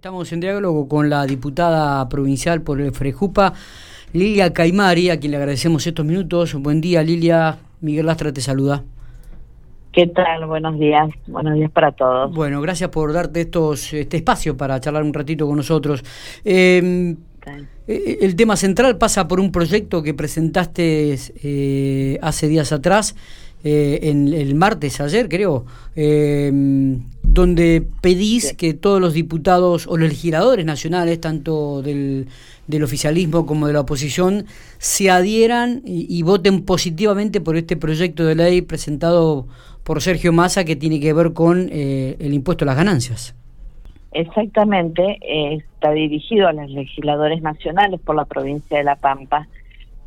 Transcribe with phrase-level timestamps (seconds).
[0.00, 3.52] Estamos en diálogo con la diputada provincial por el Frejupa,
[4.14, 6.54] Lilia Caimari, a quien le agradecemos estos minutos.
[6.54, 7.58] Buen día, Lilia.
[7.82, 8.82] Miguel Lastra te saluda.
[9.92, 10.46] ¿Qué tal?
[10.46, 11.10] Buenos días.
[11.26, 12.34] Buenos días para todos.
[12.34, 16.02] Bueno, gracias por darte estos, este espacio para charlar un ratito con nosotros.
[16.46, 17.18] Em,
[17.86, 23.14] eh, el tema central pasa por un proyecto que presentaste eh, hace días atrás,
[23.62, 30.08] eh, en el martes ayer, creo, em, donde pedís que todos los diputados o los
[30.08, 32.26] legisladores nacionales, tanto del,
[32.82, 34.46] oficialismo como de la oposición,
[34.78, 39.46] se adhieran y, voten positivamente por este proyecto de ley presentado
[39.84, 43.34] por Sergio Massa que tiene que ver con eh, el impuesto a las ganancias.
[44.12, 49.46] Exactamente, está dirigido a los legisladores nacionales por la provincia de La Pampa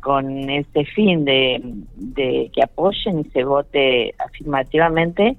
[0.00, 1.62] con este fin de,
[1.96, 5.38] de que apoyen y se vote afirmativamente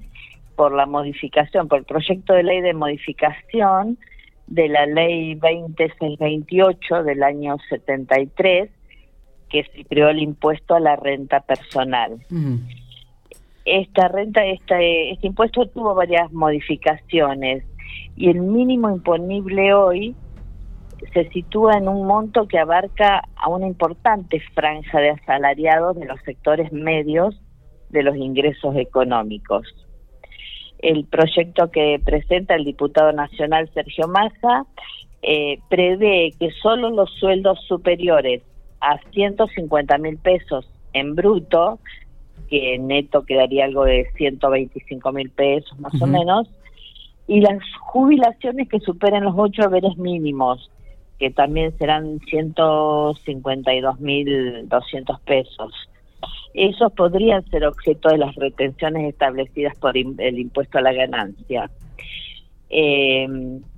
[0.56, 3.98] por la modificación, por el proyecto de ley de modificación
[4.46, 8.70] de la ley 2628 del año 73,
[9.48, 12.18] que se creó el impuesto a la renta personal.
[13.64, 17.64] Esta renta, este, este impuesto tuvo varias modificaciones
[18.16, 20.14] y el mínimo imponible hoy
[21.12, 26.20] se sitúa en un monto que abarca a una importante franja de asalariados de los
[26.22, 27.38] sectores medios
[27.90, 29.66] de los ingresos económicos
[30.78, 34.66] el proyecto que presenta el diputado nacional Sergio Massa
[35.22, 38.42] eh, prevé que solo los sueldos superiores
[38.80, 41.78] a 150 mil pesos en bruto,
[42.48, 46.48] que neto quedaría algo de 125 mil pesos más o menos,
[47.26, 50.70] y las jubilaciones que superen los ocho haberes mínimos,
[51.18, 55.72] que también serán 152 mil 200 pesos
[56.54, 61.70] esos podrían ser objeto de las retenciones establecidas por el impuesto a la ganancia.
[62.70, 63.28] Eh,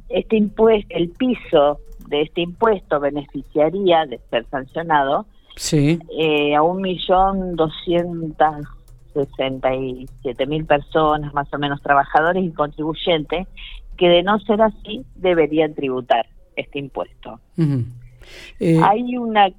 [0.09, 5.99] este impuesto, el piso de este impuesto beneficiaría de ser sancionado sí.
[6.17, 8.65] eh, a un millón doscientas
[9.13, 13.49] sesenta y siete mil personas, más o menos trabajadores y contribuyentes,
[13.97, 17.41] que de no ser así deberían tributar este impuesto.
[18.61, 19.51] Eh, Hay una...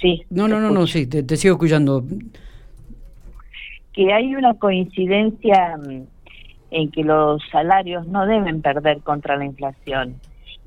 [0.00, 0.24] Sí.
[0.30, 2.04] No, no, no, no, sí, te sigo escuchando
[3.98, 6.02] que hay una coincidencia mm,
[6.70, 10.14] en que los salarios no deben perder contra la inflación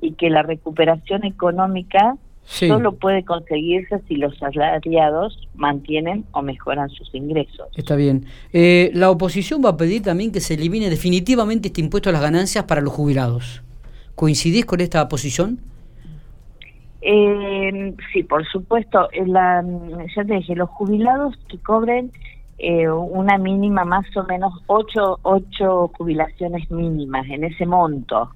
[0.02, 7.14] y que la recuperación económica solo puede conseguirse si los salariados mantienen o mejoran sus
[7.14, 7.68] ingresos.
[7.74, 8.26] Está bien.
[8.52, 12.20] Eh, la oposición va a pedir también que se elimine definitivamente este impuesto a las
[12.20, 13.62] ganancias para los jubilados.
[14.14, 15.58] ¿Coincidís con esta posición?
[17.00, 17.51] Eh,
[18.12, 19.08] sí, por supuesto.
[19.26, 19.64] La,
[20.14, 22.10] ya te dije, los jubilados que cobren
[22.58, 28.30] eh, una mínima más o menos ocho, ocho jubilaciones mínimas en ese monto.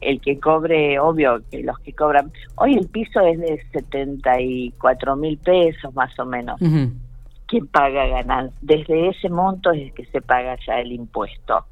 [0.00, 2.32] El que cobre, obvio, que los que cobran.
[2.56, 6.58] Hoy el piso es de 74 mil pesos más o menos.
[7.46, 8.50] ¿Quién paga ganar?
[8.62, 11.66] Desde ese monto es que se paga ya el impuesto.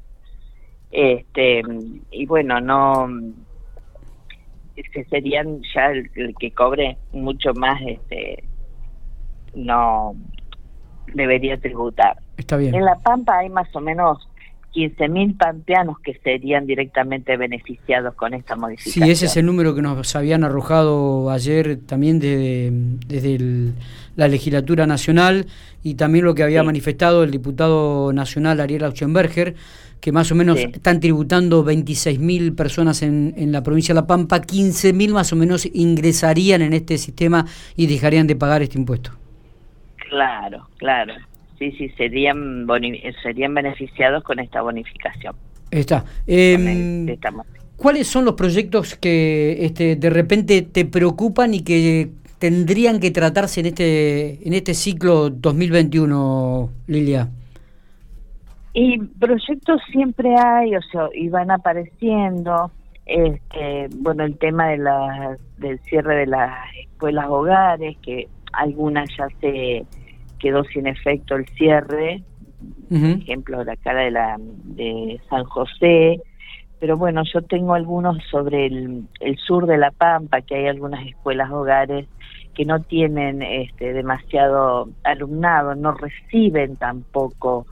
[0.91, 1.63] Este,
[2.11, 3.07] y bueno, no.
[4.83, 8.43] Este serían ya el, el que cobre mucho más, este,
[9.53, 10.15] no
[11.13, 12.17] debería tributar.
[12.37, 12.73] Está bien.
[12.73, 14.27] En La Pampa hay más o menos
[14.73, 19.05] 15.000 pampeanos que serían directamente beneficiados con esta modificación.
[19.05, 23.73] Sí, ese es el número que nos habían arrojado ayer también desde
[24.15, 25.47] la legislatura nacional
[25.83, 29.55] y también lo que había manifestado el diputado nacional Ariel Auchenberger,
[29.99, 34.41] que más o menos están tributando 26.000 personas en, en la provincia de La Pampa,
[34.41, 37.45] 15.000 más o menos ingresarían en este sistema
[37.75, 39.11] y dejarían de pagar este impuesto.
[40.09, 41.13] Claro, claro.
[41.61, 42.65] Sí, sí, serían,
[43.21, 45.35] serían beneficiados con esta bonificación.
[45.69, 46.03] Está.
[46.25, 47.05] Em,
[47.75, 53.59] ¿Cuáles son los proyectos que este, de repente te preocupan y que tendrían que tratarse
[53.59, 57.29] en este, en este ciclo 2021, Lilia?
[58.73, 62.71] Y proyectos siempre hay, o sea, y van apareciendo.
[63.05, 69.27] Este, bueno, el tema de la, del cierre de las escuelas hogares, que algunas ya
[69.39, 69.85] se
[70.41, 72.23] quedó sin efecto el cierre,
[72.89, 76.21] por ejemplo, la cara de, la, de San José,
[76.79, 81.05] pero bueno, yo tengo algunos sobre el, el sur de La Pampa, que hay algunas
[81.05, 82.07] escuelas hogares
[82.55, 87.65] que no tienen este, demasiado alumnado, no reciben tampoco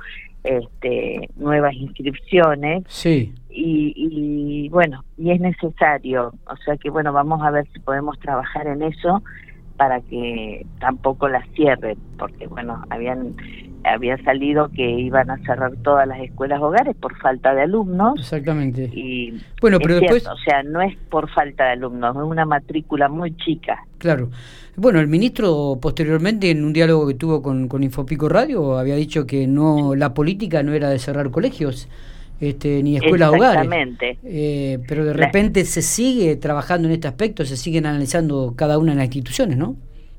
[0.43, 2.83] este, nuevas inscripciones.
[2.87, 3.33] Sí.
[3.49, 8.17] Y, y, bueno, y es necesario, o sea que bueno, vamos a ver si podemos
[8.19, 9.23] trabajar en eso
[9.79, 13.33] para que tampoco las cierren, porque bueno, habían
[13.85, 18.19] había salido que iban a cerrar todas las escuelas hogares por falta de alumnos.
[18.19, 18.89] Exactamente.
[18.91, 23.07] Y bueno, pero después, o sea, no es por falta de alumnos, es una matrícula
[23.07, 23.85] muy chica.
[23.99, 24.29] Claro.
[24.75, 29.25] Bueno, el ministro posteriormente en un diálogo que tuvo con, con Infopico Radio había dicho
[29.25, 31.87] que no la política no era de cerrar colegios,
[32.39, 33.69] este, ni escuelas hogares.
[34.23, 38.91] Eh, pero de repente se sigue trabajando en este aspecto, se siguen analizando cada una
[38.91, 39.75] de las instituciones, ¿no?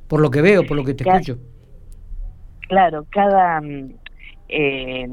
[0.09, 1.39] Por lo que veo, por lo que te escucho.
[2.69, 3.93] Claro, cada, mm,
[4.49, 5.09] eh,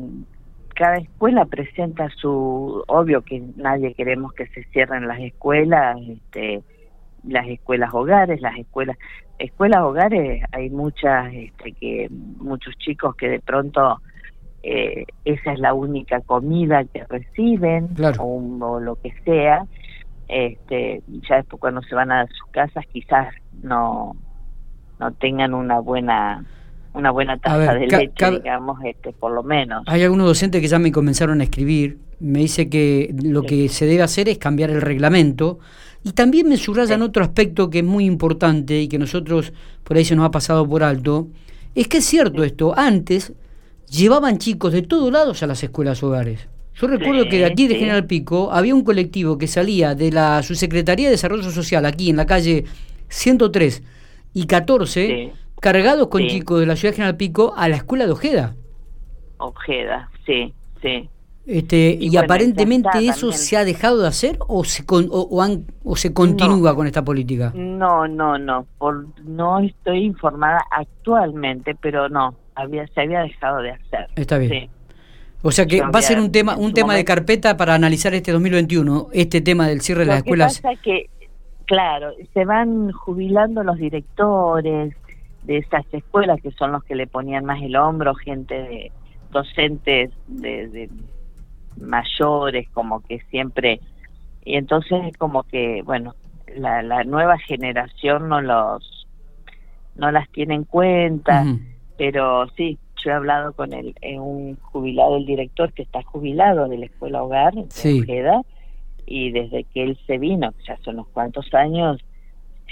[0.75, 6.61] cada escuela presenta su, obvio que nadie queremos que se cierren las escuelas, este,
[7.23, 8.97] las escuelas hogares, las escuelas,
[9.39, 14.01] escuelas hogares, hay muchas, este, que muchos chicos que de pronto
[14.69, 17.87] eh, esa es la única comida que reciben
[18.19, 19.65] o, lo que sea
[20.27, 23.33] este ya después cuando se van a sus casas quizás
[23.63, 24.17] no
[24.99, 26.43] no tengan una buena
[26.93, 29.85] una buena taza de leche digamos este por lo menos.
[29.87, 33.85] hay algunos docentes que ya me comenzaron a escribir me dice que lo que se
[33.85, 35.59] debe hacer es cambiar el reglamento
[36.03, 39.53] y también me subrayan otro aspecto que es muy importante y que nosotros
[39.85, 41.29] por ahí se nos ha pasado por alto
[41.73, 43.31] es que es cierto esto antes
[43.89, 46.47] llevaban chicos de todos lados a las escuelas hogares.
[46.75, 50.43] Yo recuerdo que de aquí de General Pico había un colectivo que salía de la
[50.43, 52.65] Subsecretaría de Desarrollo Social aquí en la calle
[53.07, 53.83] 103
[54.33, 58.11] y 14 cargados con chicos de la ciudad de General Pico a la escuela de
[58.11, 58.55] Ojeda.
[59.37, 61.09] Ojeda, sí, sí.
[61.47, 66.87] Este, y, aparentemente eso se ha dejado de hacer o se o, se continúa con
[66.87, 67.53] esta política.
[67.55, 73.71] No, no, no, por, no estoy informada actualmente, pero no, había, se había dejado de
[73.71, 74.07] hacer.
[74.15, 74.69] Está bien.
[75.43, 78.31] O sea que va a ser un tema un tema de carpeta para analizar este
[78.31, 80.59] 2021, este tema del cierre de las escuelas.
[80.59, 81.09] Pasa que,
[81.65, 84.95] claro, se van jubilando los directores
[85.43, 88.91] de esas escuelas que son los que le ponían más el hombro, gente de
[89.31, 90.89] docentes de,
[91.79, 93.79] mayores, como que siempre
[94.43, 96.15] y entonces como que bueno
[96.55, 99.07] la, la nueva generación no los
[99.95, 101.45] no las tiene en cuenta
[101.97, 106.67] pero sí, yo he hablado con el, eh, un jubilado, el director que está jubilado
[106.67, 108.03] de la escuela hogar en sí.
[109.05, 112.01] y desde que él se vino, ya hace unos cuantos años,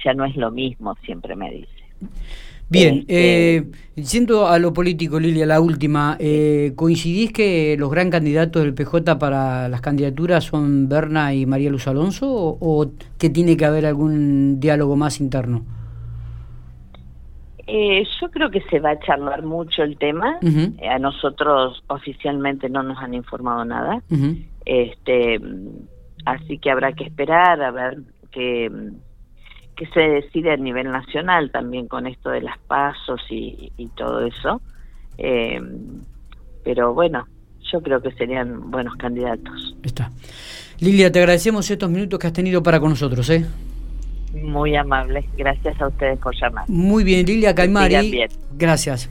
[0.03, 1.85] ya no es lo mismo, siempre me dice.
[2.67, 8.09] Bien, este, eh, yendo a lo político, Lilia, la última, eh, ¿coincidís que los gran
[8.09, 13.29] candidatos del PJ para las candidaturas son Berna y María Luz Alonso o, o que
[13.29, 15.63] tiene que haber algún diálogo más interno?
[17.67, 20.37] Eh, yo creo que se va a charlar mucho el tema.
[20.41, 24.01] Eh, a nosotros oficialmente no nos han informado nada.
[24.65, 25.39] Este,
[26.25, 27.97] así que habrá que esperar a ver
[28.31, 28.69] qué
[29.75, 34.61] que se decide a nivel nacional también con esto de las pasos y, todo eso.
[35.17, 35.61] Eh,
[36.63, 37.27] pero bueno,
[37.71, 39.75] yo creo que serían buenos candidatos.
[39.83, 40.11] Está.
[40.79, 43.29] Lilia, te agradecemos estos minutos que has tenido para con nosotros.
[43.29, 43.45] ¿eh?
[44.35, 45.27] Muy amable.
[45.37, 46.65] Gracias a ustedes por llamar.
[46.67, 48.27] Muy bien, Lilia Caimari.
[48.57, 49.09] Gracias.